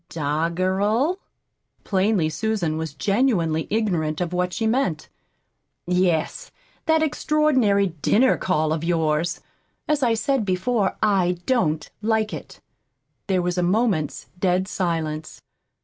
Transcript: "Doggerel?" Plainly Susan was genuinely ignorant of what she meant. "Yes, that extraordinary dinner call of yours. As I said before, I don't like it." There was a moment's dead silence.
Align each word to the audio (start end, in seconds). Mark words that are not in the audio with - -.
"Doggerel?" 0.09 1.19
Plainly 1.83 2.27
Susan 2.27 2.75
was 2.79 2.95
genuinely 2.95 3.67
ignorant 3.69 4.19
of 4.19 4.33
what 4.33 4.51
she 4.51 4.65
meant. 4.65 5.09
"Yes, 5.85 6.49
that 6.87 7.03
extraordinary 7.03 7.89
dinner 8.01 8.35
call 8.35 8.73
of 8.73 8.83
yours. 8.83 9.41
As 9.87 10.01
I 10.01 10.15
said 10.15 10.43
before, 10.43 10.97
I 11.03 11.37
don't 11.45 11.87
like 12.01 12.33
it." 12.33 12.61
There 13.27 13.43
was 13.43 13.59
a 13.59 13.61
moment's 13.61 14.25
dead 14.39 14.67
silence. 14.67 15.39